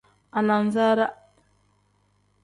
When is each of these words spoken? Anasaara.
Anasaara. 0.37 1.05